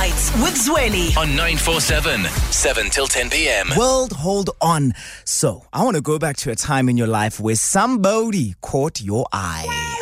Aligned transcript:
Nights 0.00 0.32
with 0.36 0.54
Zweli. 0.54 1.14
on 1.18 1.36
947, 1.36 2.24
7 2.24 2.88
till 2.88 3.06
10 3.06 3.28
p.m. 3.28 3.68
World, 3.76 4.12
hold 4.12 4.48
on. 4.62 4.94
So, 5.26 5.66
I 5.74 5.84
want 5.84 5.96
to 5.96 6.00
go 6.00 6.18
back 6.18 6.38
to 6.38 6.50
a 6.50 6.56
time 6.56 6.88
in 6.88 6.96
your 6.96 7.06
life 7.06 7.38
where 7.38 7.54
somebody 7.54 8.54
caught 8.62 9.02
your 9.02 9.26
eye. 9.30 9.99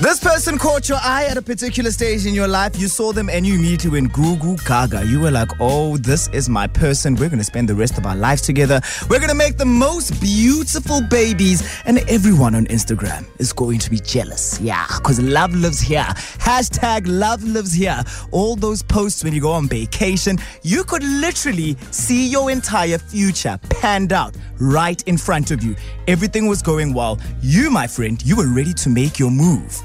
This 0.00 0.18
person 0.18 0.58
caught 0.58 0.88
your 0.88 0.98
eye 1.00 1.26
at 1.30 1.36
a 1.36 1.42
particular 1.42 1.90
stage 1.92 2.26
in 2.26 2.34
your 2.34 2.48
life. 2.48 2.76
You 2.78 2.88
saw 2.88 3.12
them 3.12 3.30
and 3.30 3.46
you 3.46 3.54
immediately 3.54 3.90
went 3.90 4.12
goo 4.12 4.36
goo 4.36 4.56
gaga. 4.66 5.06
You 5.06 5.20
were 5.20 5.30
like, 5.30 5.50
oh, 5.60 5.96
this 5.98 6.28
is 6.28 6.48
my 6.48 6.66
person. 6.66 7.14
We're 7.14 7.28
going 7.28 7.38
to 7.38 7.44
spend 7.44 7.68
the 7.68 7.76
rest 7.76 7.96
of 7.96 8.04
our 8.04 8.16
lives 8.16 8.42
together. 8.42 8.80
We're 9.08 9.20
going 9.20 9.30
to 9.30 9.36
make 9.36 9.56
the 9.56 9.64
most 9.64 10.20
beautiful 10.20 11.00
babies. 11.00 11.80
And 11.86 11.98
everyone 12.10 12.56
on 12.56 12.66
Instagram 12.66 13.24
is 13.38 13.52
going 13.52 13.78
to 13.78 13.88
be 13.88 14.00
jealous. 14.00 14.60
Yeah, 14.60 14.84
because 14.96 15.20
love 15.20 15.54
lives 15.54 15.80
here. 15.80 16.02
Hashtag 16.02 17.04
love 17.06 17.44
lives 17.44 17.72
here. 17.72 18.02
All 18.32 18.56
those 18.56 18.82
posts 18.82 19.22
when 19.22 19.32
you 19.32 19.40
go 19.40 19.52
on 19.52 19.68
vacation, 19.68 20.38
you 20.62 20.82
could 20.84 21.04
literally 21.04 21.76
see 21.92 22.26
your 22.26 22.50
entire 22.50 22.98
future 22.98 23.58
panned 23.70 24.12
out 24.12 24.36
right 24.58 25.02
in 25.06 25.16
front 25.16 25.52
of 25.52 25.62
you. 25.62 25.76
Everything 26.08 26.46
was 26.48 26.62
going 26.62 26.92
well. 26.92 27.18
You, 27.40 27.70
my 27.70 27.86
friend, 27.86 28.20
you 28.26 28.36
were 28.36 28.52
ready 28.52 28.74
to 28.74 28.90
make 28.90 29.18
your 29.18 29.30
move. 29.30 29.82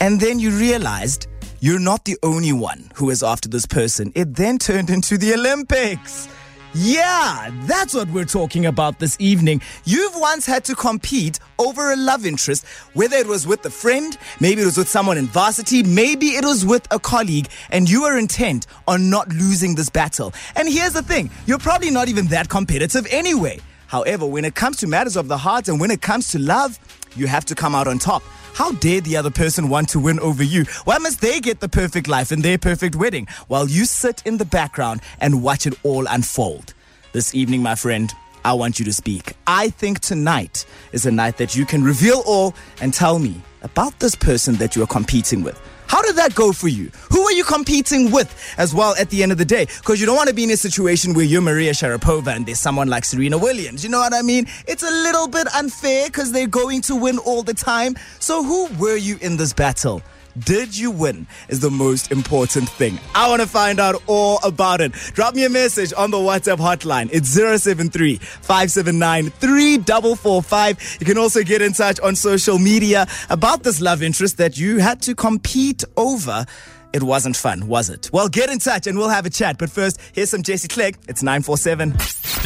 And 0.00 0.18
then 0.18 0.38
you 0.38 0.50
realized 0.50 1.28
you're 1.60 1.78
not 1.78 2.06
the 2.06 2.16
only 2.22 2.54
one 2.54 2.90
who 2.94 3.10
is 3.10 3.22
after 3.22 3.50
this 3.50 3.66
person. 3.66 4.12
It 4.14 4.34
then 4.34 4.56
turned 4.56 4.88
into 4.88 5.18
the 5.18 5.34
Olympics. 5.34 6.26
Yeah, 6.72 7.50
that's 7.64 7.92
what 7.92 8.08
we're 8.08 8.24
talking 8.24 8.64
about 8.64 8.98
this 8.98 9.16
evening. 9.20 9.60
You've 9.84 10.14
once 10.16 10.46
had 10.46 10.64
to 10.66 10.74
compete 10.74 11.38
over 11.58 11.92
a 11.92 11.96
love 11.96 12.24
interest, 12.24 12.64
whether 12.94 13.16
it 13.16 13.26
was 13.26 13.46
with 13.46 13.66
a 13.66 13.70
friend, 13.70 14.16
maybe 14.40 14.62
it 14.62 14.64
was 14.64 14.78
with 14.78 14.88
someone 14.88 15.18
in 15.18 15.26
varsity, 15.26 15.82
maybe 15.82 16.28
it 16.28 16.44
was 16.44 16.64
with 16.64 16.86
a 16.90 16.98
colleague, 16.98 17.48
and 17.70 17.90
you 17.90 18.02
were 18.02 18.16
intent 18.16 18.68
on 18.88 19.10
not 19.10 19.28
losing 19.30 19.74
this 19.74 19.90
battle. 19.90 20.32
And 20.54 20.66
here's 20.66 20.92
the 20.92 21.02
thing 21.02 21.30
you're 21.44 21.58
probably 21.58 21.90
not 21.90 22.08
even 22.08 22.26
that 22.28 22.48
competitive 22.48 23.06
anyway. 23.10 23.60
However, 23.90 24.24
when 24.24 24.44
it 24.44 24.54
comes 24.54 24.76
to 24.78 24.86
matters 24.86 25.16
of 25.16 25.26
the 25.26 25.36
heart 25.36 25.66
and 25.66 25.80
when 25.80 25.90
it 25.90 26.00
comes 26.00 26.28
to 26.28 26.38
love, 26.38 26.78
you 27.16 27.26
have 27.26 27.44
to 27.46 27.56
come 27.56 27.74
out 27.74 27.88
on 27.88 27.98
top. 27.98 28.22
How 28.54 28.70
dare 28.70 29.00
the 29.00 29.16
other 29.16 29.32
person 29.32 29.68
want 29.68 29.88
to 29.88 29.98
win 29.98 30.20
over 30.20 30.44
you? 30.44 30.64
Why 30.84 30.98
must 30.98 31.20
they 31.20 31.40
get 31.40 31.58
the 31.58 31.68
perfect 31.68 32.06
life 32.06 32.30
and 32.30 32.40
their 32.40 32.56
perfect 32.56 32.94
wedding 32.94 33.26
while 33.48 33.68
you 33.68 33.84
sit 33.84 34.22
in 34.24 34.36
the 34.36 34.44
background 34.44 35.00
and 35.20 35.42
watch 35.42 35.66
it 35.66 35.74
all 35.82 36.06
unfold? 36.06 36.72
This 37.10 37.34
evening, 37.34 37.64
my 37.64 37.74
friend, 37.74 38.12
I 38.44 38.52
want 38.52 38.78
you 38.78 38.84
to 38.84 38.92
speak. 38.92 39.32
I 39.48 39.70
think 39.70 39.98
tonight 39.98 40.66
is 40.92 41.04
a 41.04 41.10
night 41.10 41.38
that 41.38 41.56
you 41.56 41.66
can 41.66 41.82
reveal 41.82 42.22
all 42.26 42.54
and 42.80 42.94
tell 42.94 43.18
me 43.18 43.40
about 43.62 43.98
this 43.98 44.14
person 44.14 44.54
that 44.56 44.76
you 44.76 44.84
are 44.84 44.86
competing 44.86 45.42
with. 45.42 45.60
How 45.90 46.02
did 46.02 46.14
that 46.16 46.36
go 46.36 46.52
for 46.52 46.68
you? 46.68 46.88
Who 47.10 47.22
are 47.22 47.32
you 47.32 47.42
competing 47.42 48.12
with 48.12 48.32
as 48.58 48.72
well 48.72 48.94
at 48.94 49.10
the 49.10 49.24
end 49.24 49.32
of 49.32 49.38
the 49.38 49.44
day? 49.44 49.64
Because 49.64 49.98
you 49.98 50.06
don't 50.06 50.14
want 50.14 50.28
to 50.28 50.34
be 50.34 50.44
in 50.44 50.50
a 50.52 50.56
situation 50.56 51.14
where 51.14 51.24
you're 51.24 51.42
Maria 51.42 51.72
Sharapova 51.72 52.28
and 52.28 52.46
there's 52.46 52.60
someone 52.60 52.86
like 52.86 53.04
Serena 53.04 53.36
Williams. 53.36 53.82
You 53.82 53.90
know 53.90 53.98
what 53.98 54.14
I 54.14 54.22
mean? 54.22 54.46
It's 54.68 54.84
a 54.84 54.90
little 54.90 55.26
bit 55.26 55.48
unfair 55.52 56.06
because 56.06 56.30
they're 56.30 56.46
going 56.46 56.82
to 56.82 56.94
win 56.94 57.18
all 57.18 57.42
the 57.42 57.54
time. 57.54 57.96
So 58.20 58.44
who 58.44 58.68
were 58.78 58.94
you 58.94 59.18
in 59.20 59.36
this 59.36 59.52
battle? 59.52 60.00
Did 60.44 60.76
you 60.76 60.90
win? 60.90 61.26
Is 61.48 61.60
the 61.60 61.70
most 61.70 62.10
important 62.12 62.68
thing. 62.68 62.98
I 63.14 63.28
want 63.28 63.42
to 63.42 63.48
find 63.48 63.80
out 63.80 64.02
all 64.06 64.38
about 64.42 64.80
it. 64.80 64.92
Drop 65.14 65.34
me 65.34 65.44
a 65.44 65.50
message 65.50 65.92
on 65.96 66.10
the 66.10 66.16
WhatsApp 66.16 66.58
hotline. 66.58 67.10
It's 67.12 67.28
073 67.28 68.16
579 68.16 69.30
3445. 69.30 70.96
You 71.00 71.06
can 71.06 71.18
also 71.18 71.42
get 71.42 71.62
in 71.62 71.72
touch 71.72 72.00
on 72.00 72.16
social 72.16 72.58
media 72.58 73.06
about 73.28 73.64
this 73.64 73.80
love 73.80 74.02
interest 74.02 74.38
that 74.38 74.56
you 74.56 74.78
had 74.78 75.02
to 75.02 75.14
compete 75.14 75.84
over. 75.96 76.46
It 76.92 77.02
wasn't 77.02 77.36
fun, 77.36 77.68
was 77.68 77.88
it? 77.88 78.10
Well, 78.12 78.28
get 78.28 78.50
in 78.50 78.58
touch 78.58 78.86
and 78.86 78.98
we'll 78.98 79.08
have 79.08 79.26
a 79.26 79.30
chat. 79.30 79.58
But 79.58 79.70
first, 79.70 79.98
here's 80.12 80.30
some 80.30 80.42
Jesse 80.42 80.68
Clegg. 80.68 80.96
It's 81.08 81.22
947. 81.22 81.92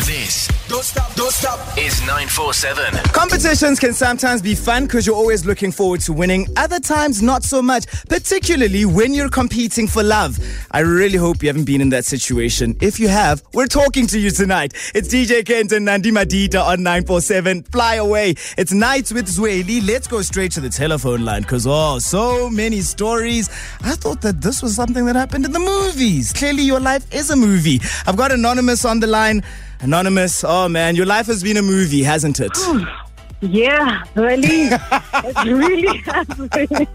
This 0.06 0.48
don't 0.68 0.82
stop, 0.82 1.14
don't 1.14 1.30
stop. 1.30 1.78
is 1.78 2.00
947. 2.00 2.94
Competitions 3.12 3.78
can 3.78 3.92
sometimes 3.92 4.40
be 4.40 4.54
fun 4.54 4.86
because 4.86 5.06
you're 5.06 5.14
always 5.14 5.44
looking 5.44 5.70
forward 5.70 6.00
to 6.00 6.12
winning. 6.12 6.46
Other 6.56 6.80
times, 6.80 7.22
not 7.22 7.42
so 7.42 7.60
much, 7.60 7.86
particularly 8.08 8.86
when 8.86 9.12
you're 9.12 9.28
competing 9.28 9.86
for 9.86 10.02
love. 10.02 10.38
I 10.70 10.80
really 10.80 11.18
hope 11.18 11.42
you 11.42 11.48
haven't 11.48 11.66
been 11.66 11.83
in 11.83 11.90
that 11.90 12.06
situation. 12.06 12.77
If 12.80 12.98
you 12.98 13.08
have, 13.08 13.42
we're 13.52 13.66
talking 13.66 14.06
to 14.08 14.18
you 14.18 14.30
tonight. 14.30 14.72
It's 14.94 15.12
DJ 15.12 15.44
Kent 15.44 15.72
and 15.72 15.84
Nandi 15.84 16.10
Madida 16.10 16.64
on 16.64 16.83
947. 16.83 17.64
Fly 17.64 17.96
away. 17.96 18.34
It's 18.56 18.72
Nights 18.72 19.12
with 19.12 19.27
Zweli. 19.27 19.86
Let's 19.86 20.06
go 20.06 20.22
straight 20.22 20.52
to 20.52 20.60
the 20.60 20.70
telephone 20.70 21.24
line 21.27 21.42
because, 21.42 21.66
oh, 21.66 21.98
so 21.98 22.48
many 22.48 22.80
stories. 22.80 23.50
I 23.83 23.92
thought 23.96 24.22
that 24.22 24.33
this 24.40 24.62
was 24.62 24.74
something 24.74 25.05
that 25.06 25.17
happened 25.17 25.45
in 25.45 25.52
the 25.52 25.58
movies. 25.58 26.33
Clearly, 26.33 26.62
your 26.62 26.80
life 26.80 27.06
is 27.14 27.30
a 27.30 27.36
movie. 27.36 27.80
I've 28.06 28.17
got 28.17 28.33
Anonymous 28.33 28.84
on 28.84 29.00
the 29.00 29.06
line. 29.06 29.42
Anonymous, 29.80 30.45
oh 30.45 30.68
man, 30.68 30.96
your 30.96 31.06
life 31.06 31.27
has 31.27 31.42
been 31.42 31.56
a 31.56 31.62
movie, 31.62 32.02
hasn't 32.02 32.40
it? 32.40 32.52
Oh, 32.55 33.05
yeah, 33.40 34.02
really. 34.14 34.68
it 34.70 35.45
really 35.45 35.98
has 35.98 36.27
been. 36.48 36.86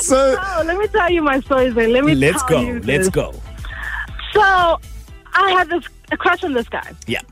So 0.00 0.36
let 0.64 0.76
me 0.76 0.86
tell 0.88 1.10
you 1.10 1.22
my 1.22 1.40
story. 1.40 1.70
Then. 1.70 1.92
Let 1.92 2.04
me 2.04 2.14
let's 2.14 2.42
tell 2.44 2.48
go. 2.48 2.60
you 2.60 2.80
Let's 2.80 3.08
go. 3.08 3.32
So 4.32 4.42
I 4.42 5.50
had 5.52 5.68
this 5.70 5.84
a 6.10 6.16
crush 6.16 6.44
on 6.44 6.52
this 6.52 6.68
guy. 6.68 6.92
Yeah. 7.06 7.22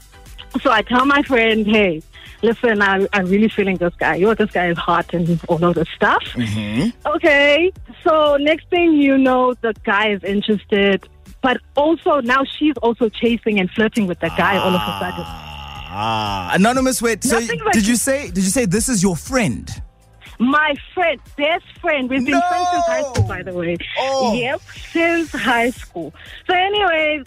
So 0.62 0.70
I 0.70 0.82
tell 0.82 1.04
my 1.04 1.22
friend, 1.22 1.66
hey, 1.66 2.02
listen, 2.42 2.82
I, 2.82 3.06
I'm 3.12 3.26
really 3.26 3.48
feeling 3.48 3.76
this 3.76 3.94
guy. 3.98 4.16
You 4.16 4.26
know, 4.26 4.34
this 4.34 4.50
guy 4.50 4.68
is 4.70 4.78
hot 4.78 5.12
and 5.14 5.40
all 5.48 5.62
of 5.64 5.74
this 5.74 5.88
stuff. 5.94 6.22
Mm-hmm. 6.34 7.06
Okay. 7.06 7.72
So 8.04 8.36
next 8.36 8.68
thing 8.70 8.94
you 8.94 9.18
know, 9.18 9.54
the 9.54 9.74
guy 9.84 10.10
is 10.12 10.22
interested. 10.24 11.08
But 11.42 11.58
also 11.74 12.20
now 12.20 12.44
she's 12.44 12.76
also 12.82 13.08
chasing 13.08 13.58
and 13.60 13.70
flirting 13.70 14.06
with 14.06 14.20
the 14.20 14.28
guy 14.28 14.58
all 14.58 14.68
of 14.68 14.74
a 14.74 14.98
sudden. 15.00 15.24
Ah, 15.92 16.52
anonymous. 16.54 17.00
Wait. 17.02 17.24
So 17.24 17.38
Nothing 17.38 17.60
did 17.72 17.86
you 17.86 17.96
say? 17.96 18.26
Did 18.30 18.44
you 18.44 18.50
say 18.50 18.64
this 18.66 18.88
is 18.88 19.02
your 19.02 19.16
friend? 19.16 19.68
My 20.38 20.74
friend, 20.94 21.20
best 21.36 21.64
friend. 21.80 22.08
We've 22.08 22.24
been 22.24 22.32
No. 22.32 22.40
friends 22.48 22.68
since 22.70 22.86
high 22.86 23.02
school, 23.02 23.24
by 23.28 23.42
the 23.42 23.52
way. 23.52 23.76
Oh. 23.98 24.32
Yep, 24.34 24.60
since 24.92 25.30
high 25.32 25.68
school. 25.70 26.14
So, 26.46 26.54
anyways, 26.54 27.26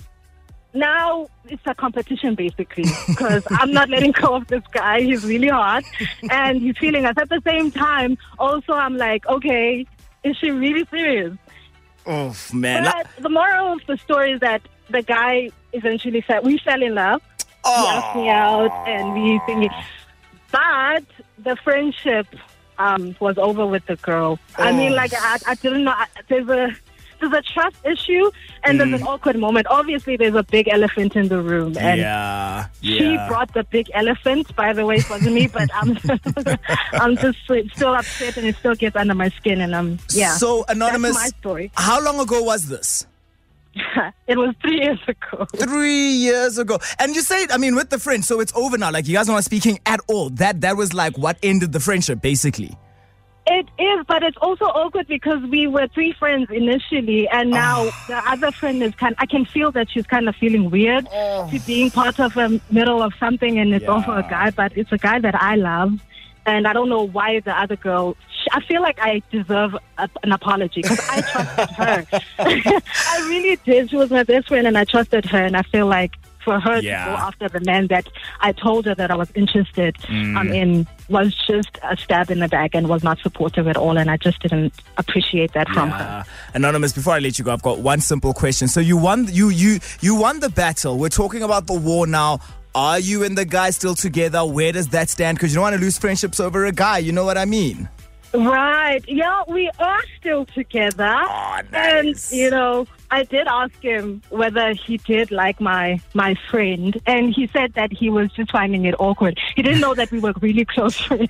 now 0.74 1.28
it's 1.46 1.62
a 1.66 1.76
competition 1.76 2.36
basically 2.36 2.86
because 3.08 3.44
I'm 3.52 3.72
not 3.72 3.90
letting 3.90 4.12
go 4.12 4.36
of 4.36 4.48
this 4.48 4.64
guy. 4.72 5.02
He's 5.02 5.24
really 5.26 5.50
hot 5.50 5.84
and 6.30 6.60
he's 6.62 6.78
feeling 6.78 7.06
us. 7.06 7.16
At 7.18 7.30
the 7.30 7.42
same 7.46 7.72
time, 7.72 8.18
also, 8.40 8.74
I'm 8.74 8.98
like, 8.98 9.26
okay, 9.28 9.86
is 10.24 10.38
she 10.38 10.52
really 10.52 10.86
serious? 10.90 11.38
Oh 12.06 12.36
man. 12.54 12.84
But 12.84 13.08
the 13.24 13.30
moral 13.30 13.74
of 13.74 13.82
the 13.88 13.98
story 13.98 14.34
is 14.34 14.40
that 14.42 14.62
the 14.90 15.02
guy 15.02 15.50
eventually 15.74 16.24
said 16.28 16.44
We 16.44 16.58
fell 16.58 16.82
in 16.84 16.96
love. 16.96 17.22
He 17.66 17.72
asked 17.72 18.16
me 18.18 18.30
out, 18.30 18.72
and 18.88 19.14
we 19.14 19.40
thinking. 19.46 19.70
But 20.52 21.06
the 21.40 21.56
friendship 21.64 22.28
um, 22.78 23.16
was 23.22 23.38
over 23.38 23.66
with 23.66 23.86
the 23.86 23.96
girl. 23.96 24.38
I 24.58 24.72
mean, 24.74 24.92
Oh. 24.92 24.96
like 24.96 25.14
I, 25.14 25.38
I 25.48 25.56
didn't 25.56 25.86
know. 25.86 25.92
I- 25.96 26.08
There's 26.28 26.50
a 26.50 26.76
there's 27.32 27.46
a 27.46 27.54
trust 27.54 27.78
issue, 27.86 28.32
and 28.64 28.80
there's 28.80 28.94
an 28.94 29.00
mm. 29.00 29.08
awkward 29.08 29.38
moment. 29.38 29.68
Obviously, 29.70 30.18
there's 30.18 30.36
a 30.36 30.44
big 30.44 30.68
elephant 30.68 31.16
in 31.16 31.28
the 31.28 31.42
room, 31.42 31.78
and 31.78 32.00
yeah. 32.00 32.68
she 32.82 33.14
Yeah. 33.14 33.28
brought 33.28 33.54
the 33.54 33.64
big 33.64 33.90
elephant. 33.94 34.56
By 34.56 34.74
the 34.74 34.86
way, 34.86 34.96
it 34.98 35.10
wasn't 35.10 35.36
me, 35.36 35.48
but 35.48 35.70
I'm 35.74 35.98
I'm 36.94 37.18
just 37.18 37.40
still 37.76 37.94
upset, 37.94 38.38
and 38.38 38.48
it 38.48 38.56
still 38.58 38.76
gets 38.76 38.96
under 38.96 39.16
my 39.16 39.30
skin, 39.30 39.62
and 39.62 39.76
I'm 39.76 40.00
yeah. 40.12 40.36
So 40.36 40.66
anonymous. 40.68 41.16
My 41.16 41.28
story. 41.28 41.72
How 41.76 42.04
long 42.04 42.20
ago 42.20 42.44
was 42.44 42.68
this? 42.68 43.08
it 44.28 44.38
was 44.38 44.54
three 44.62 44.82
years 44.82 45.00
ago. 45.08 45.46
Three 45.56 46.12
years 46.12 46.60
ago. 46.60 46.78
And 47.00 47.16
you 47.16 47.22
said, 47.22 47.52
I 47.52 47.58
mean, 47.58 47.76
with 47.76 47.90
the 47.90 47.98
friend, 47.98 48.24
so 48.24 48.40
it's 48.40 48.54
over 48.56 48.78
now. 48.78 48.92
Like 48.92 49.08
you 49.08 49.16
guys 49.16 49.28
are 49.30 49.34
not 49.34 49.44
speaking 49.44 49.80
at 49.86 50.00
all. 50.08 50.30
That 50.32 50.62
that 50.62 50.78
was 50.78 50.94
like 50.94 51.18
what 51.18 51.38
ended 51.42 51.72
the 51.72 51.80
friendship, 51.80 52.22
basically. 52.22 52.78
It 53.46 53.68
is, 53.78 54.06
but 54.08 54.24
it's 54.24 54.38
also 54.38 54.66
awkward 54.66 55.08
because 55.08 55.44
we 55.44 55.68
were 55.68 55.88
three 55.88 56.14
friends 56.14 56.50
initially, 56.50 57.28
and 57.28 57.50
now 57.50 57.82
oh. 57.84 58.06
the 58.08 58.16
other 58.30 58.52
friend 58.52 58.82
is 58.82 58.96
kind. 58.96 59.16
I 59.18 59.26
can 59.26 59.44
feel 59.44 59.70
that 59.74 59.90
she's 59.92 60.08
kind 60.08 60.30
of 60.30 60.36
feeling 60.38 60.70
weird 60.70 61.10
oh. 61.12 61.50
to 61.52 61.60
being 61.62 61.92
part 61.92 62.22
of 62.22 62.38
a 62.38 62.62
middle 62.72 63.02
of 63.02 63.14
something, 63.20 63.60
and 63.60 63.74
it's 63.74 63.88
also 63.88 64.14
a 64.14 64.24
guy, 64.24 64.52
but 64.52 64.78
it's 64.78 64.94
a 64.94 64.98
guy 64.98 65.20
that 65.20 65.36
I 65.36 65.56
love, 65.56 65.92
and 66.46 66.66
I 66.66 66.72
don't 66.72 66.88
know 66.88 67.04
why 67.04 67.42
the 67.42 67.60
other 67.60 67.76
girl. 67.76 68.16
sh- 68.32 68.48
I 68.54 68.62
feel 68.62 68.82
like 68.82 69.00
I 69.02 69.22
deserve 69.30 69.76
a, 69.98 70.10
an 70.24 70.32
apology 70.32 70.82
because 70.82 71.02
I 71.10 71.22
trusted 71.22 71.70
her. 71.76 72.06
I 72.40 73.26
really 73.28 73.58
did. 73.66 73.90
She 73.90 73.98
was 73.98 74.10
my 74.10 74.24
best 74.24 74.48
friend, 74.48 74.68
and 74.68 74.78
I 74.78 74.86
trusted 74.86 75.26
her, 75.26 75.44
and 75.44 75.58
I 75.58 75.64
feel 75.64 75.88
like 75.88 76.14
for 76.44 76.60
her 76.60 76.80
Yeah. 76.80 77.06
to 77.06 77.12
go 77.12 77.18
after 77.18 77.50
the 77.50 77.60
man 77.62 77.88
that 77.88 78.08
I 78.42 78.52
told 78.52 78.86
her 78.86 78.96
that 78.96 79.10
I 79.12 79.16
was 79.16 79.30
interested 79.36 79.96
um, 80.10 80.52
in 80.52 80.88
was 81.10 81.34
just 81.48 81.78
a 81.84 81.96
stab 81.98 82.30
in 82.32 82.40
the 82.40 82.48
back 82.48 82.72
and 82.74 82.88
was 82.88 83.04
not 83.04 83.20
supportive 83.20 83.68
at 83.68 83.78
all. 83.78 83.98
And 83.98 84.10
I 84.12 84.18
just 84.18 84.42
didn't 84.42 84.74
appreciate 84.98 85.54
that 85.54 85.68
from 85.70 85.90
her. 85.90 86.26
Anonymous, 86.54 86.94
before 86.94 87.14
I 87.14 87.20
let 87.20 87.38
you 87.40 87.46
go, 87.46 87.54
I've 87.54 87.62
got 87.62 87.80
one 87.80 88.00
simple 88.02 88.34
question. 88.34 88.68
So 88.68 88.80
you 88.80 88.98
won 88.98 89.28
you 89.32 89.50
you 89.50 89.80
you 90.02 90.16
won 90.16 90.40
the 90.40 90.50
battle. 90.50 90.98
We're 90.98 91.10
talking 91.10 91.44
about 91.44 91.68
the 91.68 91.74
war 91.74 92.08
now. 92.08 92.40
Are 92.76 93.00
you 93.00 93.24
and 93.24 93.38
the 93.38 93.46
guy 93.46 93.70
still 93.70 93.94
together? 93.96 94.44
Where 94.44 94.72
does 94.72 94.88
that 94.90 95.10
stand? 95.10 95.38
Because 95.38 95.52
you 95.52 95.58
don't 95.58 95.64
want 95.64 95.76
to 95.76 95.82
lose 95.82 95.98
friendships 95.98 96.40
over 96.40 96.66
a 96.66 96.72
guy. 96.72 96.98
You 96.98 97.12
know 97.12 97.24
what 97.24 97.38
I 97.38 97.46
mean? 97.46 97.88
Right. 98.34 99.04
Yeah, 99.08 99.44
we 99.48 99.70
are 99.78 100.02
still 100.20 100.46
together. 100.46 101.14
Oh, 101.16 101.60
nice. 101.72 102.32
And, 102.32 102.40
you 102.40 102.50
know, 102.50 102.88
I 103.14 103.24
did 103.26 103.46
ask 103.48 103.76
him 103.80 104.24
whether 104.32 104.74
he 104.74 104.98
did 104.98 105.30
like 105.30 105.62
my 105.62 106.00
my 106.16 106.34
friend, 106.50 107.00
and 107.06 107.32
he 107.32 107.46
said 107.54 107.74
that 107.76 107.94
he 107.94 108.10
was 108.10 108.32
just 108.32 108.52
finding 108.52 108.86
it 108.86 108.96
awkward. 108.98 109.40
He 109.56 109.62
didn't 109.62 109.82
know 109.82 109.94
that 109.94 110.10
we 110.12 110.18
were 110.20 110.34
really 110.42 110.66
close 110.66 110.98
friends, 111.08 111.30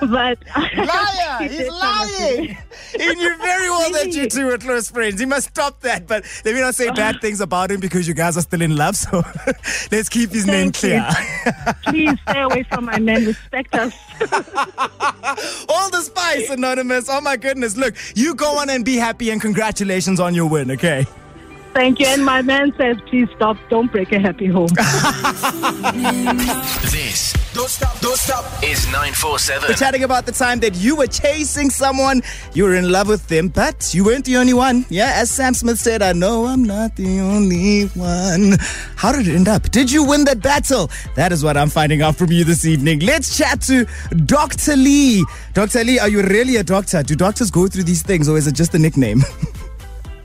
but 0.00 0.36
Liar! 0.56 1.38
he 1.38 1.48
He's 1.48 1.58
did 1.58 1.68
kind 1.70 2.10
of 2.10 2.18
lying. 2.18 2.58
He 2.98 3.14
knew 3.14 3.36
very 3.38 3.70
well 3.70 3.92
that 3.92 4.08
you 4.12 4.28
two 4.28 4.46
were 4.46 4.58
close 4.58 4.90
friends. 4.90 5.20
He 5.20 5.26
must 5.26 5.50
stop 5.50 5.78
that. 5.82 6.08
But 6.08 6.24
let 6.44 6.54
me 6.56 6.60
not 6.60 6.74
say 6.74 6.90
bad 6.90 7.20
things 7.20 7.40
about 7.40 7.70
him 7.70 7.78
because 7.78 8.08
you 8.08 8.14
guys 8.14 8.36
are 8.36 8.42
still 8.42 8.60
in 8.60 8.74
love. 8.74 8.96
So 8.96 9.22
let's 9.92 10.08
keep 10.08 10.30
his 10.30 10.44
name 10.46 10.72
Thank 10.72 10.82
you. 10.82 11.14
clear. 11.52 11.74
Please 11.84 12.18
stay 12.28 12.40
away 12.42 12.64
from 12.64 12.86
my 12.86 12.98
men. 12.98 13.26
Respect 13.26 13.74
us. 13.76 13.94
All 15.68 15.88
the 15.90 16.02
spice, 16.02 16.50
Anonymous. 16.50 17.08
Oh 17.08 17.20
my 17.20 17.36
goodness. 17.36 17.76
Look, 17.76 17.94
you 18.16 18.34
go 18.34 18.58
on 18.58 18.70
and 18.70 18.84
be 18.84 18.96
happy 18.96 19.30
and 19.30 19.40
congratulations 19.40 20.18
on 20.18 20.34
your 20.34 20.48
win, 20.48 20.72
okay? 20.72 21.06
Thank 21.74 22.00
you. 22.00 22.06
And 22.06 22.24
my 22.24 22.42
man 22.42 22.74
says, 22.76 22.98
please 23.06 23.28
stop. 23.34 23.56
Don't 23.68 23.90
break 23.90 24.12
a 24.12 24.18
happy 24.18 24.46
home. 24.46 24.68
This 26.92 27.32
don't 27.54 27.68
stop, 27.68 28.00
don't 28.00 28.16
stop 28.16 28.44
is 28.62 28.86
947. 28.86 29.68
We're 29.68 29.74
chatting 29.74 30.04
about 30.04 30.24
the 30.24 30.32
time 30.32 30.60
that 30.60 30.74
you 30.74 30.96
were 30.96 31.06
chasing 31.06 31.68
someone, 31.68 32.22
you 32.54 32.64
were 32.64 32.74
in 32.74 32.90
love 32.90 33.08
with 33.08 33.28
them, 33.28 33.48
but 33.48 33.92
you 33.92 34.04
weren't 34.04 34.24
the 34.24 34.38
only 34.38 34.54
one. 34.54 34.86
Yeah, 34.88 35.12
as 35.16 35.30
Sam 35.30 35.52
Smith 35.52 35.78
said, 35.78 36.00
I 36.00 36.14
know 36.14 36.46
I'm 36.46 36.64
not 36.64 36.96
the 36.96 37.20
only 37.20 37.84
one. 37.88 38.56
How 38.96 39.12
did 39.12 39.28
it 39.28 39.34
end 39.34 39.48
up? 39.48 39.70
Did 39.70 39.92
you 39.92 40.02
win 40.02 40.24
that 40.24 40.42
battle? 40.42 40.90
That 41.14 41.30
is 41.30 41.44
what 41.44 41.58
I'm 41.58 41.68
finding 41.68 42.00
out 42.00 42.16
from 42.16 42.32
you 42.32 42.44
this 42.44 42.64
evening. 42.64 43.00
Let's 43.00 43.36
chat 43.36 43.60
to 43.62 43.86
Dr. 44.24 44.74
Lee. 44.76 45.24
Dr. 45.52 45.84
Lee, 45.84 45.98
are 45.98 46.08
you 46.08 46.22
really 46.22 46.56
a 46.56 46.64
doctor? 46.64 47.02
Do 47.02 47.14
doctors 47.14 47.50
go 47.50 47.66
through 47.66 47.84
these 47.84 48.02
things 48.02 48.30
or 48.30 48.38
is 48.38 48.46
it 48.46 48.54
just 48.54 48.74
a 48.74 48.78
nickname? 48.78 49.22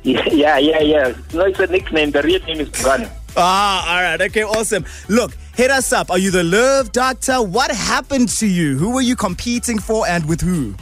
Yeah, 0.32 0.58
yeah, 0.58 0.80
yeah. 0.80 1.14
No, 1.34 1.42
it's 1.46 1.60
a 1.60 1.68
nickname. 1.68 2.12
The 2.12 2.22
real 2.24 2.42
name 2.44 2.62
is 2.62 2.70
Gun. 2.70 3.10
Ah, 3.40 3.96
all 3.96 4.02
right. 4.02 4.20
Okay, 4.20 4.42
awesome. 4.44 4.84
Look, 5.10 5.36
hit 5.56 5.70
us 5.70 5.94
up. 5.94 6.10
Are 6.10 6.18
you 6.18 6.32
the 6.32 6.44
love 6.44 6.92
doctor? 6.92 7.36
What 7.44 7.70
happened 7.70 8.30
to 8.40 8.48
you? 8.48 8.78
Who 8.80 8.90
were 8.96 9.02
you 9.02 9.16
competing 9.16 9.78
for 9.78 10.08
and 10.08 10.28
with 10.28 10.42
who? 10.42 10.74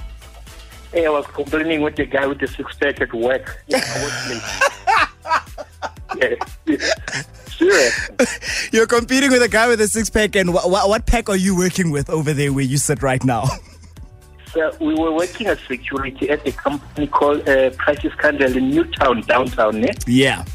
Hey, 0.93 1.05
I 1.05 1.09
was 1.09 1.25
complaining 1.27 1.81
with 1.81 1.97
the 1.97 2.05
guy 2.05 2.25
with 2.27 2.39
the 2.39 2.47
six 2.47 2.73
pack 2.75 3.01
at 3.01 3.13
work. 3.13 3.61
Yeah, 3.67 3.81
I 3.83 4.03
was 4.03 4.41
yeah, 6.17 6.35
yeah. 6.65 6.77
Serious. 7.57 8.69
You're 8.71 8.87
competing 8.87 9.31
with 9.31 9.41
a 9.41 9.49
guy 9.49 9.67
with 9.67 9.81
a 9.81 9.87
six 9.89 10.09
pack, 10.09 10.35
and 10.37 10.49
wh- 10.51 10.63
wh- 10.63 10.87
what 10.87 11.05
pack 11.05 11.29
are 11.29 11.35
you 11.35 11.57
working 11.57 11.91
with 11.91 12.09
over 12.09 12.31
there 12.31 12.53
where 12.53 12.63
you 12.63 12.77
sit 12.77 13.01
right 13.03 13.23
now? 13.25 13.45
We 14.79 14.95
were 14.95 15.11
working 15.11 15.47
as 15.47 15.59
security 15.67 16.29
at 16.29 16.47
a 16.47 16.51
company 16.51 17.07
called 17.07 17.47
uh, 17.47 17.71
Prices 17.71 18.13
Candle 18.15 18.55
in 18.55 18.69
Newtown, 18.69 19.21
downtown. 19.21 19.83
Eh? 19.83 19.93
yeah. 20.07 20.45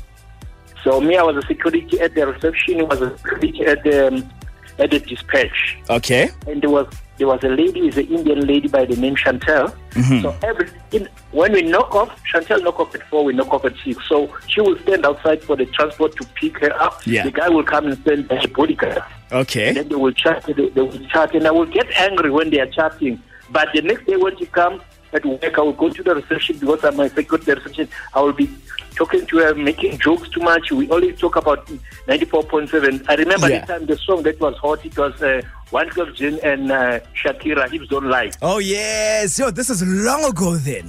So 0.82 1.00
me, 1.00 1.16
I 1.16 1.22
was 1.22 1.36
a 1.36 1.46
security 1.46 2.00
at 2.00 2.14
the 2.14 2.26
reception. 2.26 2.76
He 2.76 2.82
was 2.82 3.00
a 3.02 3.16
security 3.18 3.66
at 3.66 3.82
the 3.84 4.08
um, 4.08 4.30
at 4.78 4.90
the 4.90 4.98
dispatch. 5.00 5.76
Okay. 5.90 6.30
and 6.46 6.62
there 6.62 6.70
was 6.70 6.86
there 7.18 7.26
was 7.26 7.44
a 7.44 7.48
lady, 7.48 7.80
is 7.80 7.98
an 7.98 8.06
Indian 8.06 8.46
lady 8.46 8.66
by 8.66 8.86
the 8.86 8.96
name 8.96 9.14
Chantel. 9.14 9.76
So 10.22 10.34
every 10.42 10.70
in, 10.92 11.06
when 11.32 11.52
we 11.52 11.60
knock 11.60 11.94
off, 11.94 12.18
Chantel 12.24 12.62
knock 12.62 12.80
off 12.80 12.94
at 12.94 13.02
four, 13.08 13.24
we 13.24 13.34
knock 13.34 13.52
off 13.52 13.66
at 13.66 13.74
six. 13.84 14.08
So 14.08 14.34
she 14.48 14.62
will 14.62 14.78
stand 14.78 15.04
outside 15.04 15.42
for 15.42 15.54
the 15.54 15.66
transport 15.66 16.16
to 16.16 16.26
pick 16.34 16.58
her 16.60 16.72
up. 16.80 17.06
Yeah. 17.06 17.24
The 17.24 17.32
guy 17.32 17.50
will 17.50 17.62
come 17.62 17.88
and 17.88 17.98
stand 18.00 18.26
by 18.26 18.36
a 18.36 18.48
bodyguard. 18.48 19.02
Okay. 19.32 19.68
And 19.68 19.76
then 19.76 19.88
they 19.90 19.96
will 19.96 20.12
chat. 20.12 20.44
They, 20.44 20.70
they 20.70 20.80
will 20.80 21.06
chat, 21.08 21.34
and 21.34 21.46
I 21.46 21.50
will 21.50 21.66
get 21.66 21.90
angry 21.90 22.30
when 22.30 22.48
they 22.48 22.60
are 22.60 22.70
chatting. 22.70 23.22
But 23.50 23.68
the 23.74 23.82
next 23.82 24.06
day 24.06 24.16
when 24.16 24.36
she 24.38 24.46
comes 24.46 24.82
at 25.12 25.24
work, 25.26 25.58
I 25.58 25.60
will 25.60 25.72
go 25.72 25.88
to 25.90 26.02
the 26.02 26.14
reception 26.14 26.58
because 26.58 26.84
I'm 26.84 27.00
a 27.00 27.08
security 27.08 27.52
reception. 27.52 27.88
I 28.14 28.20
will 28.20 28.32
be 28.32 28.48
talking 28.94 29.26
to 29.26 29.38
her, 29.38 29.54
making 29.54 29.98
jokes 29.98 30.28
too 30.28 30.40
much. 30.40 30.70
We 30.70 30.88
always 30.90 31.18
talk 31.18 31.36
about 31.36 31.66
94.7. 32.06 33.04
I 33.08 33.14
remember 33.14 33.48
Yeah. 33.48 33.60
the 33.64 33.66
time 33.72 33.86
the 33.86 33.96
song 33.96 34.22
that 34.24 34.38
was 34.40 34.56
hot. 34.58 34.84
It 34.84 34.96
was 34.96 35.20
uh, 35.22 35.40
Wyclef 35.72 36.14
Jean 36.14 36.38
and 36.42 36.70
uh, 36.70 37.00
Shakira. 37.14 37.70
Hips 37.70 37.88
Don't 37.88 38.08
Lie. 38.08 38.30
Oh 38.42 38.58
yes. 38.58 39.38
Yo, 39.38 39.50
this 39.50 39.70
is 39.70 39.82
long 39.86 40.24
ago 40.24 40.56
then. 40.56 40.88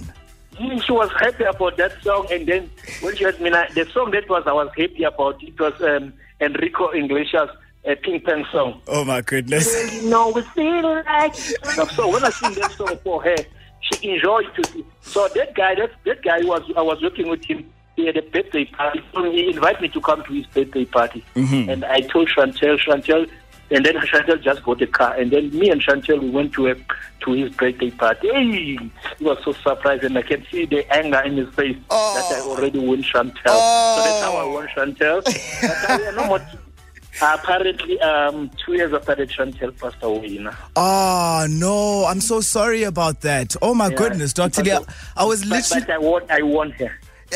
Mm, 0.56 0.84
She 0.84 0.92
was 0.92 1.10
happy 1.19 1.44
about 1.46 1.78
that 1.78 1.94
song, 2.04 2.28
and 2.31 2.46
then 2.48 2.69
when 3.02 3.16
she 3.16 3.25
asked 3.25 3.40
me, 3.40 3.50
the 3.50 3.88
song 3.94 4.12
that 4.12 4.30
was 4.30 4.44
I 4.46 4.54
was 4.54 4.69
happy 4.78 5.04
about 5.04 5.42
it 5.42 5.60
was 5.60 5.74
um, 5.81 6.13
Enrico 6.40 6.90
Iglesias' 6.90 7.50
uh, 7.88 7.95
Pink 8.04 8.25
Pang 8.25 8.45
song. 8.51 8.81
Oh 8.88 9.04
my 9.06 9.22
goodness. 9.22 9.94
you 10.04 10.10
know, 10.10 10.30
we 10.30 10.42
feel 10.42 11.04
like. 11.06 11.36
So 11.95 12.10
when 12.10 12.24
I 12.24 12.30
sing 12.30 12.54
that 12.56 12.72
song 12.72 12.98
for 13.04 13.24
her, 13.24 13.36
she 13.81 14.13
enjoyed 14.13 14.54
to 14.56 14.63
see. 14.72 14.86
So 15.01 15.28
that 15.36 15.56
guy, 15.56 15.75
that 15.75 15.92
that 16.06 16.22
guy 16.22 16.39
was 16.42 16.62
I 16.75 16.81
was 16.81 17.01
working 17.01 17.30
with 17.30 17.44
him. 17.44 17.69
He 17.95 18.06
had 18.06 18.18
a 18.18 18.22
birthday 18.22 18.66
party. 18.66 19.01
So 19.13 19.30
he 19.31 19.50
invited 19.50 19.81
me 19.81 19.89
to 19.89 20.01
come 20.01 20.24
to 20.24 20.33
his 20.33 20.45
birthday 20.48 20.86
party, 20.86 21.24
and 21.36 21.83
I 21.83 22.01
told 22.01 22.30
Chantel, 22.30 22.80
Chantel, 22.80 23.30
and 23.69 23.86
then 23.86 23.95
Chantel 23.95 24.42
just 24.42 24.63
got 24.63 24.81
a 24.81 24.88
car, 24.88 25.16
and 25.16 25.31
then 25.31 25.50
me 25.57 25.69
and 25.69 25.81
Chantel 25.81 26.19
we 26.19 26.30
went 26.30 26.54
to 26.54 26.68
a, 26.68 26.75
to 27.22 27.34
his 27.34 27.51
birthday 27.54 27.89
party. 27.89 28.30
Hey, 28.31 28.77
he 29.18 29.25
was 29.25 29.38
so 29.44 29.54
surprised, 29.54 30.04
and 30.04 30.18
I 30.18 30.22
can 30.22 30.45
see 30.51 30.66
the 30.66 30.89
anger 30.94 31.22
in 31.22 31.38
his 31.38 31.54
face 31.56 31.77
that 31.89 32.34
I 32.34 32.42
already 32.42 32.80
won 32.80 33.01
Chantel. 33.04 33.34
So 33.45 34.04
that's 34.04 34.22
how 34.24 34.36
I 34.38 34.45
won 34.45 34.68
Chantel. 34.68 35.24
but 35.62 35.89
I, 35.89 36.06
are 36.06 36.12
no 36.13 36.27
more. 36.27 36.42
Apparently, 37.22 38.00
um, 38.02 38.50
two 38.66 38.74
years 38.74 38.94
after 38.94 39.16
that, 39.16 39.30
Chantel 39.30 39.78
passed 39.78 39.98
away. 40.02 40.28
You 40.28 40.44
know? 40.44 40.54
Oh 40.75 41.46
no, 41.50 42.06
I'm 42.06 42.22
so 42.22 42.40
sorry 42.42 42.84
about 42.84 43.22
that. 43.22 43.56
Oh 43.62 43.74
my 43.74 43.90
Yeah. 43.90 43.96
goodness, 43.96 44.34
Dr. 44.34 44.63
Lee. 44.63 44.72
I- 44.72 44.80
I 45.18 45.25
was 45.25 45.42
But, 45.42 45.50
literally 45.69 45.84
but 45.86 45.94
I 45.94 45.98
won. 45.98 46.22
I 46.30 46.42
won 46.42 46.72
her. 46.72 46.92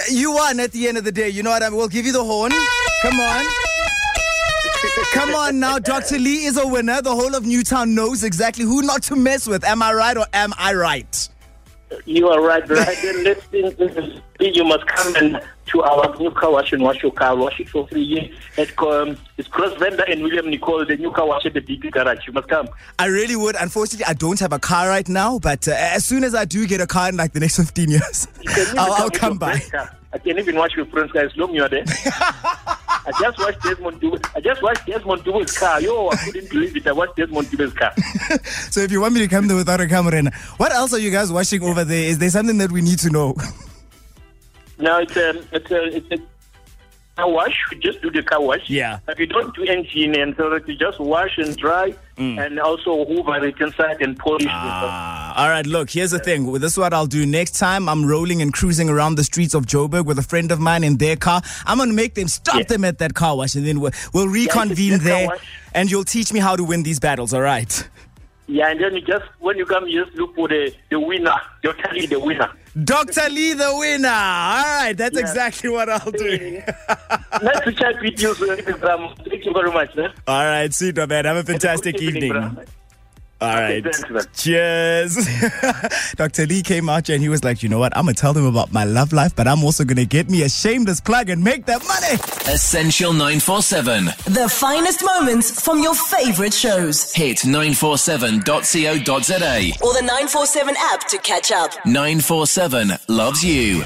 you 0.10 0.32
won 0.32 0.60
at 0.60 0.72
the 0.72 0.88
end 0.88 0.98
of 0.98 1.04
the 1.04 1.12
day. 1.12 1.30
You 1.30 1.44
know 1.44 1.50
what 1.52 1.62
I 1.64 1.70
mean? 1.70 1.78
We'll 1.78 1.88
give 1.90 2.06
you 2.06 2.14
the 2.14 2.24
horn. 2.24 2.52
Come 3.02 3.20
on. 3.20 3.46
Come 5.14 5.34
on 5.36 5.60
now, 5.60 5.80
Dr. 5.80 6.20
Lee 6.20 6.46
is 6.46 6.58
a 6.58 6.68
winner. 6.68 7.02
The 7.02 7.14
whole 7.16 7.34
of 7.36 7.46
Newtown 7.46 7.96
knows 7.96 8.24
exactly 8.24 8.64
who 8.66 8.82
not 8.82 9.02
to 9.04 9.16
mess 9.16 9.48
with. 9.48 9.64
Am 9.64 9.82
I 9.82 9.94
right 9.94 10.16
or 10.18 10.26
am 10.34 10.54
I 10.58 10.74
right? 10.74 11.30
You 12.06 12.28
are 12.30 12.42
right, 12.42 12.68
right. 12.70 12.98
think. 12.98 14.22
You 14.40 14.64
must 14.66 14.86
come 14.88 15.16
and 15.16 15.42
to 15.68 15.82
our 15.84 16.16
new 16.18 16.32
car 16.32 16.52
wash 16.52 16.72
and 16.74 16.84
wash 16.84 17.02
your 17.02 17.12
car. 17.12 17.36
Wash 17.36 17.60
it 17.60 17.70
for 17.70 17.88
free. 17.88 18.02
years. 18.02 18.38
At 18.58 18.78
um, 18.80 19.18
it's 19.38 19.48
Cross 19.48 19.78
Vendor 19.80 20.04
and 20.08 20.22
William 20.24 20.50
Nicol, 20.50 20.86
the 20.86 20.96
new 20.98 21.12
car 21.12 21.28
wash 21.28 21.46
at 21.46 21.54
the 21.54 21.62
DP 21.62 21.92
garage. 21.92 22.26
You 22.28 22.34
must 22.34 22.48
come. 22.48 22.68
I 23.00 23.08
really 23.08 23.36
would. 23.36 23.56
Unfortunately, 23.56 24.06
I 24.06 24.14
don't 24.14 24.40
have 24.40 24.54
a 24.54 24.60
car 24.60 24.88
right 24.88 25.08
now, 25.10 25.40
but 25.40 25.68
uh, 25.68 25.74
as 25.78 26.06
soon 26.06 26.24
as 26.24 26.36
I 26.36 26.46
do 26.46 26.68
get 26.68 26.82
a 26.82 26.88
car 26.88 27.10
in 27.10 27.18
like 27.18 27.34
the 27.34 27.40
next 27.40 27.58
15 27.58 27.90
years, 27.90 28.28
You 28.42 28.50
can 28.50 28.62
even 28.62 28.80
I'll, 28.80 28.94
I'll 28.94 29.10
come 29.10 29.38
by. 29.38 29.62
I 30.14 30.18
can 30.18 30.40
even 30.40 30.56
watch 30.56 30.76
your 30.78 30.86
friend's 30.86 31.14
as 31.16 31.36
long 31.36 31.54
you 31.54 31.62
are 31.62 31.68
there. 31.68 31.84
I 33.08 33.12
just 33.20 33.38
watched 33.38 33.62
Desmond 33.62 34.02
Dube. 34.02 34.26
I 34.36 34.40
just 34.40 34.64
watched 34.64 34.88
Desmond 34.88 35.24
Dube' 35.24 35.60
car. 35.60 35.82
Yo, 35.82 36.08
I 36.10 36.16
couldn't 36.16 36.50
believe 36.50 36.76
it. 36.76 36.88
I 36.88 36.92
watched 36.94 37.18
Desmond 37.18 37.48
Dube' 37.50 37.76
car. 37.76 37.94
So 38.72 38.80
if 38.82 38.92
you 38.92 39.00
want 39.02 39.14
me 39.14 39.20
to 39.22 39.28
come 39.28 39.48
there 39.48 39.56
without 39.58 39.80
a 39.82 39.88
camera, 39.88 40.32
what 40.58 40.72
else 40.72 40.94
are 40.94 41.00
you 41.00 41.12
guys 41.12 41.32
watching 41.32 41.64
over 41.64 41.84
there? 41.84 42.06
Is 42.10 42.18
there 42.18 42.30
something 42.30 42.58
that 42.60 42.72
we 42.72 42.82
need 42.82 43.00
to 43.00 43.10
know? 43.10 43.36
Now 44.78 45.00
it's 45.00 45.16
a 45.16 45.30
it's 45.52 45.72
a 45.72 45.84
it's 45.96 46.12
a 46.12 46.18
car 47.16 47.30
wash. 47.32 47.58
We 47.72 47.80
just 47.80 48.02
do 48.02 48.12
the 48.12 48.24
car 48.24 48.42
wash. 48.42 48.70
Yeah. 48.70 49.00
But 49.06 49.18
we 49.18 49.26
don't 49.26 49.56
do 49.56 49.64
engine 49.64 50.20
and 50.20 50.36
so 50.36 50.50
that 50.50 50.68
you 50.68 50.76
just 50.76 51.00
wash 51.00 51.38
and 51.38 51.56
dry 51.56 51.94
mm. 52.18 52.46
and 52.46 52.60
also 52.60 53.06
hoover 53.06 53.46
it 53.46 53.60
inside 53.60 54.02
and 54.02 54.18
polish 54.18 54.44
it. 54.44 54.50
Ah, 54.52 55.42
all 55.42 55.50
right, 55.50 55.66
look, 55.66 55.90
here's 55.90 56.12
the 56.12 56.20
thing. 56.20 56.52
This 56.54 56.74
is 56.74 56.78
what 56.78 56.94
I'll 56.94 57.08
do. 57.08 57.26
Next 57.26 57.58
time 57.58 57.88
I'm 57.88 58.06
rolling 58.06 58.42
and 58.42 58.52
cruising 58.54 58.90
around 58.90 59.16
the 59.16 59.24
streets 59.24 59.54
of 59.54 59.66
Joburg 59.66 60.06
with 60.06 60.20
a 60.20 60.24
friend 60.24 60.52
of 60.52 60.60
mine 60.60 60.84
in 60.84 60.98
their 60.98 61.16
car, 61.16 61.42
I'm 61.66 61.78
going 61.78 61.90
to 61.90 61.96
make 61.96 62.16
them 62.16 62.28
stop 62.28 62.58
Yeah. 62.58 62.64
them 62.64 62.86
at 62.86 62.98
that 63.00 63.14
car 63.14 63.38
wash 63.38 63.56
and 63.56 63.66
then 63.66 63.80
we'll, 63.80 63.92
we'll 64.14 64.28
reconvene 64.28 65.00
car 65.00 65.00
there 65.00 65.30
and 65.74 65.90
you'll 65.90 66.04
teach 66.04 66.34
me 66.34 66.40
how 66.40 66.56
to 66.56 66.64
win 66.64 66.84
these 66.84 67.00
battles, 67.00 67.34
all 67.34 67.42
right? 67.42 67.90
Yeah, 68.48 68.70
and 68.70 68.80
then 68.80 68.94
you 68.96 69.02
just 69.02 69.26
when 69.40 69.58
you 69.58 69.66
come, 69.66 69.88
you 69.88 70.06
just 70.06 70.16
look 70.18 70.36
for 70.36 70.48
the 70.48 70.72
the 70.90 71.00
winner. 71.00 71.36
You're 71.64 71.74
telling 71.74 72.08
the 72.10 72.20
winner. 72.20 72.50
Dr. 72.84 73.30
Lee, 73.30 73.54
the 73.54 73.74
winner. 73.78 74.10
All 74.10 74.64
right, 74.64 74.94
that's 74.96 75.16
Yeah. 75.16 75.22
exactly 75.22 75.70
what 75.70 75.90
I'll 75.90 76.12
do. 76.12 76.62
nice 77.42 77.64
to 77.64 77.72
chat 77.72 77.96
with 78.02 78.22
you. 78.22 78.32
Um, 78.88 79.16
thank 79.30 79.46
you 79.46 79.54
very 79.54 79.72
much. 79.72 79.96
Man. 79.96 80.12
All 80.28 80.44
right, 80.44 80.74
super, 80.74 81.08
man. 81.08 81.26
Have 81.26 81.38
a 81.38 81.44
fantastic 81.44 81.96
Good 81.98 82.16
evening. 82.16 82.58
Bro. 83.40 83.48
All 83.48 83.56
right. 83.56 83.84
Cheers. 84.34 85.16
Dr. 86.16 86.46
Lee 86.46 86.62
came 86.62 86.90
out 86.90 87.08
here 87.08 87.16
and 87.16 87.24
he 87.24 87.30
was 87.30 87.44
like, 87.44 87.64
you 87.64 87.70
know 87.70 87.80
what? 87.80 87.96
I'm 87.98 88.06
going 88.06 88.14
to 88.16 88.22
tell 88.22 88.34
them 88.34 88.46
about 88.46 88.72
my 88.72 88.84
love 88.84 89.12
life, 89.14 89.36
but 89.36 89.48
I'm 89.48 89.64
also 89.64 89.84
going 89.84 89.98
to 89.98 90.06
get 90.06 90.30
me 90.30 90.44
a 90.44 90.50
shameless 90.50 91.02
plug 91.02 91.30
and 91.30 91.44
make 91.44 91.66
that 91.66 91.84
money. 91.88 92.14
Essential 92.54 93.12
947. 93.12 94.06
The 94.06 94.48
finest 94.50 95.04
moments 95.04 95.64
from 95.64 95.82
your 95.82 95.96
favorite 95.96 96.54
shows. 96.54 97.12
Hit 97.14 97.38
947.co.za. 97.40 99.72
Or 99.84 99.94
the 99.94 100.02
947 100.02 100.76
app 100.78 101.08
to 101.08 101.18
catch 101.20 101.52
up. 101.52 101.72
947 101.86 102.92
loves 103.08 103.44
you. 103.44 103.84